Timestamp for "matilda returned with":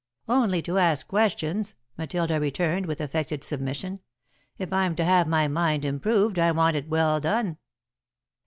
1.95-2.99